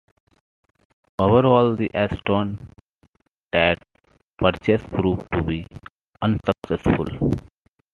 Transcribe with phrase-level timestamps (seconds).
[1.19, 3.83] Overall, the Ashton-Tate
[4.39, 5.67] purchase proved to be
[6.23, 7.33] unsuccessful.